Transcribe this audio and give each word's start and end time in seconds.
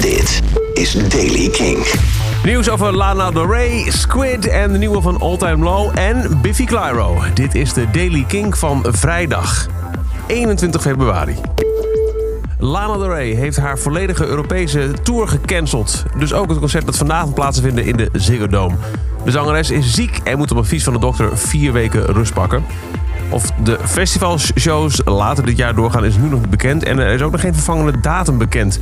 Dit 0.00 0.42
is 0.74 1.08
Daily 1.08 1.48
King. 1.48 1.86
Nieuws 2.44 2.68
over 2.68 2.96
Lana 2.96 3.30
Del 3.30 3.52
Rey, 3.52 3.90
Squid 3.90 4.48
en 4.48 4.72
de 4.72 4.78
nieuwe 4.78 5.00
van 5.00 5.20
All 5.20 5.36
Time 5.36 5.64
Low 5.64 5.98
en 5.98 6.38
Biffy 6.42 6.64
Clyro. 6.64 7.22
Dit 7.34 7.54
is 7.54 7.72
de 7.72 7.90
Daily 7.90 8.24
King 8.24 8.58
van 8.58 8.84
vrijdag 8.88 9.66
21 10.26 10.82
februari. 10.82 11.34
Lana 12.58 12.96
Del 12.96 13.08
Rey 13.08 13.30
heeft 13.30 13.56
haar 13.56 13.78
volledige 13.78 14.26
Europese 14.26 14.90
tour 15.02 15.28
gecanceld. 15.28 16.04
Dus 16.18 16.32
ook 16.32 16.48
het 16.48 16.58
concert 16.58 16.86
dat 16.86 16.96
vanavond 16.96 17.34
plaatsvindt 17.34 17.78
in 17.78 17.96
de 17.96 18.08
Ziggo 18.12 18.46
Dome. 18.46 18.74
De 19.24 19.30
zangeres 19.30 19.70
is 19.70 19.94
ziek 19.94 20.20
en 20.24 20.38
moet 20.38 20.50
op 20.50 20.58
advies 20.58 20.84
van 20.84 20.92
de 20.92 20.98
dokter 20.98 21.38
vier 21.38 21.72
weken 21.72 22.04
rust 22.04 22.34
pakken. 22.34 22.64
Of 23.30 23.50
de 23.50 23.78
festivalshows 23.84 25.00
later 25.04 25.44
dit 25.44 25.56
jaar 25.56 25.74
doorgaan 25.74 26.04
is 26.04 26.16
nu 26.16 26.28
nog 26.28 26.40
niet 26.40 26.50
bekend. 26.50 26.84
En 26.84 26.98
er 26.98 27.14
is 27.14 27.22
ook 27.22 27.32
nog 27.32 27.40
geen 27.40 27.54
vervangende 27.54 28.00
datum 28.00 28.38
bekend. 28.38 28.80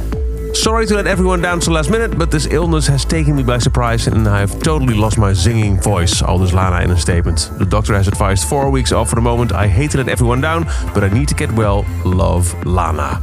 Sorry 0.57 0.87
to 0.87 0.95
let 0.95 1.07
everyone 1.07 1.43
down 1.43 1.61
to 1.61 1.67
the 1.67 1.73
last 1.73 1.91
minute, 1.91 2.17
but 2.19 2.31
this 2.31 2.47
illness 2.47 2.87
has 2.87 3.05
taken 3.05 3.37
me 3.37 3.43
by 3.43 3.59
surprise 3.59 4.07
and 4.07 4.27
I've 4.27 4.59
totally 4.63 4.95
lost 4.95 5.19
my 5.19 5.35
singing 5.35 5.81
voice. 5.83 6.23
Aldus 6.23 6.53
Lana 6.53 6.81
in 6.81 6.91
een 6.91 6.99
statement. 6.99 7.53
The 7.59 7.69
doctor 7.69 7.95
has 7.95 8.09
advised 8.09 8.45
four 8.45 8.71
weeks 8.71 8.93
off 8.93 9.09
for 9.09 9.15
the 9.15 9.21
moment. 9.23 9.53
I 9.53 9.69
hate 9.69 9.91
to 9.91 9.99
let 9.99 10.09
everyone 10.09 10.41
down, 10.41 10.67
but 10.95 11.03
I 11.03 11.09
need 11.09 11.29
to 11.29 11.35
get 11.35 11.53
well. 11.53 11.85
Love, 12.05 12.55
Lana. 12.65 13.21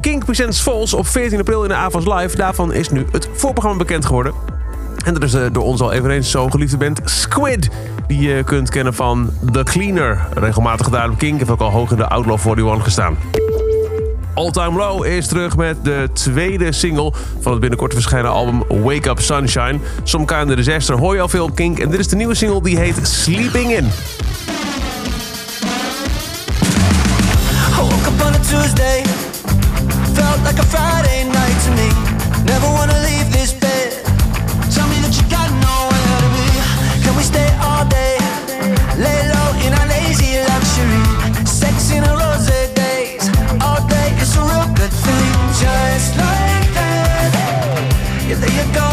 King 0.00 0.24
Presents 0.24 0.60
Falls 0.60 0.94
op 0.94 1.06
14 1.06 1.38
april 1.38 1.62
in 1.62 1.68
de 1.68 1.74
Avans 1.74 2.06
Live. 2.06 2.36
Daarvan 2.36 2.72
is 2.72 2.88
nu 2.88 3.06
het 3.10 3.28
voorprogramma 3.32 3.78
bekend 3.78 4.04
geworden. 4.04 4.34
En 5.04 5.14
dat 5.14 5.22
is 5.22 5.34
uh, 5.34 5.46
door 5.52 5.64
ons 5.64 5.80
al 5.80 5.92
eveneens 5.92 6.30
zo 6.30 6.48
geliefde 6.48 6.76
band 6.76 7.00
Squid. 7.04 7.70
Die 8.06 8.20
je 8.20 8.44
kunt 8.44 8.70
kennen 8.70 8.94
van 8.94 9.30
The 9.52 9.62
Cleaner. 9.62 10.26
Regelmatig 10.34 10.86
gedaan 10.86 11.10
op 11.10 11.18
King. 11.18 11.38
Heeft 11.38 11.50
ook 11.50 11.60
al 11.60 11.70
hoog 11.70 11.90
in 11.90 11.96
de 11.96 12.08
Outlaw 12.08 12.38
41 12.38 12.84
gestaan. 12.84 13.16
All 14.34 14.50
Time 14.50 14.76
Low 14.76 15.04
is 15.04 15.26
terug 15.26 15.56
met 15.56 15.84
de 15.84 16.08
tweede 16.12 16.72
single 16.72 17.12
van 17.40 17.52
het 17.52 17.60
binnenkort 17.60 17.92
verschijnen 17.92 18.30
album 18.30 18.64
Wake 18.68 19.08
Up 19.08 19.20
Sunshine. 19.20 19.78
Some 20.02 20.24
Kind 20.24 20.50
of 20.50 20.54
Disaster 20.54 20.98
hoor 20.98 21.14
je 21.14 21.20
al 21.20 21.28
veel 21.28 21.44
op 21.44 21.54
Kink. 21.54 21.78
En 21.78 21.90
dit 21.90 22.00
is 22.00 22.08
de 22.08 22.16
nieuwe 22.16 22.34
single 22.34 22.62
die 22.62 22.78
heet 22.78 22.96
Sleeping 23.02 23.76
In. 23.76 23.88
On 28.20 28.34
a 28.34 28.38
Tuesday, 28.38 29.02
like 30.44 30.60
a 30.60 30.64
Friday 30.64 31.24
night 31.24 31.64
to 31.64 31.70
me. 31.70 32.01
There 48.42 48.66
you 48.66 48.74
go, 48.74 48.91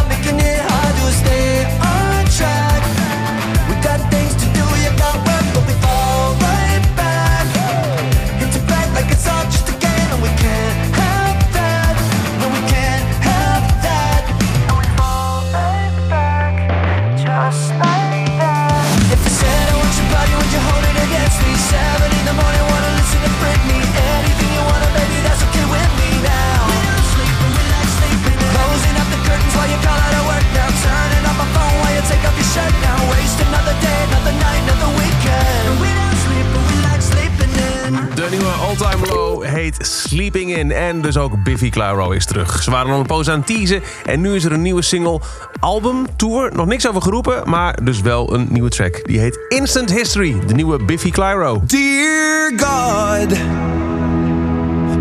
De 38.30 38.36
nieuwe 38.36 38.52
All 38.52 38.76
Time 38.76 39.14
Low 39.14 39.44
heet 39.44 39.78
Sleeping 39.80 40.58
In. 40.58 40.72
En 40.72 41.02
dus 41.02 41.18
ook 41.18 41.44
Biffy 41.44 41.70
Clyro 41.70 42.12
is 42.12 42.26
terug. 42.26 42.64
Ze 42.64 42.72
waren 42.72 42.92
al 42.94 43.00
een 43.00 43.06
poos 43.06 43.30
aan 43.30 43.38
het 43.38 43.48
teasen. 43.48 43.82
En 44.06 44.22
nu 44.22 44.36
is 44.36 44.44
er 44.44 44.52
een 44.52 44.62
nieuwe 44.62 44.82
single. 44.82 45.22
Album, 45.60 46.06
tour, 46.16 46.56
nog 46.56 46.66
niks 46.66 46.88
over 46.88 47.02
geroepen. 47.02 47.50
Maar 47.50 47.84
dus 47.84 48.02
wel 48.02 48.34
een 48.34 48.48
nieuwe 48.50 48.70
track. 48.70 49.06
Die 49.06 49.20
heet 49.20 49.40
Instant 49.48 49.94
History. 49.94 50.36
De 50.48 50.54
nieuwe 50.54 50.84
Biffy 50.84 51.10
Clyro. 51.10 51.62
Dear 51.66 52.52
God, 52.58 53.38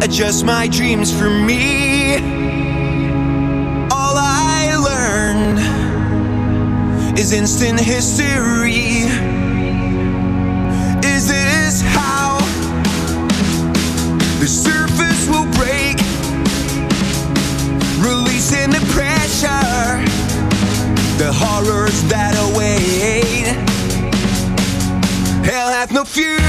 adjust 0.02 0.44
my 0.44 0.68
dreams 0.68 1.10
for 1.10 1.30
me. 1.30 2.18
All 3.88 4.16
I 4.16 4.76
learned 4.76 5.60
is 7.18 7.32
instant 7.32 7.80
history. 7.80 9.06
the 25.98 26.04
future. 26.04 26.47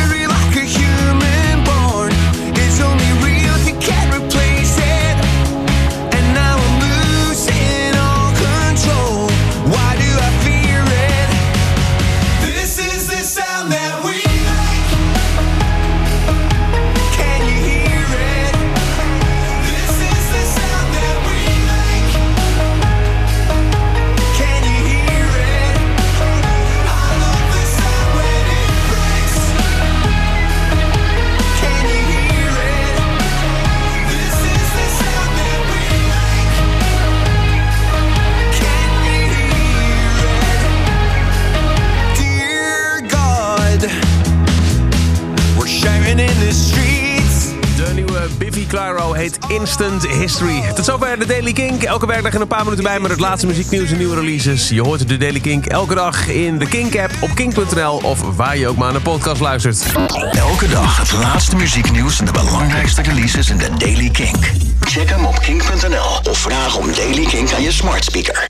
De 47.75 47.91
nieuwe 47.93 48.27
Biffy 48.37 48.67
Clyro 48.67 49.13
heet 49.13 49.37
Instant 49.47 50.07
History. 50.07 50.61
Tot 50.75 50.85
zover 50.85 51.19
de 51.19 51.25
Daily 51.25 51.53
Kink. 51.53 51.83
Elke 51.83 52.05
werkdag 52.05 52.33
in 52.33 52.41
een 52.41 52.47
paar 52.47 52.63
minuten 52.63 52.83
bij 52.83 52.99
met 52.99 53.11
het 53.11 53.19
laatste 53.19 53.47
muzieknieuws 53.47 53.91
en 53.91 53.97
nieuwe 53.97 54.15
releases. 54.15 54.69
Je 54.69 54.81
hoort 54.81 55.07
de 55.07 55.17
Daily 55.17 55.39
Kink 55.39 55.65
elke 55.65 55.95
dag 55.95 56.27
in 56.27 56.57
de 56.57 56.67
Kink-app 56.67 57.11
op 57.19 57.29
kink.nl 57.35 57.99
of 58.03 58.35
waar 58.35 58.57
je 58.57 58.67
ook 58.67 58.77
maar 58.77 58.91
naar 58.91 59.01
de 59.03 59.09
podcast 59.09 59.41
luistert. 59.41 59.85
Elke 60.31 60.67
dag 60.67 60.97
het 60.97 61.11
laatste 61.11 61.55
muzieknieuws 61.55 62.19
en 62.19 62.25
de 62.25 62.31
belangrijkste 62.31 63.01
releases 63.01 63.49
in 63.49 63.57
de 63.57 63.69
Daily 63.77 64.09
King. 64.09 64.37
Check 64.79 65.09
hem 65.09 65.25
op 65.25 65.39
kink.nl 65.39 66.31
of 66.31 66.37
vraag 66.37 66.77
om 66.77 66.93
Daily 66.93 67.25
King 67.25 67.53
aan 67.53 67.61
je 67.61 67.71
smart 67.71 68.03
speaker. 68.03 68.47